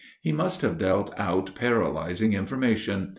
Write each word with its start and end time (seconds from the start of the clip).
He 0.19 0.31
must 0.31 0.61
have 0.61 0.79
dealt 0.79 1.13
out 1.15 1.53
paralyzing 1.53 2.33
information. 2.33 3.09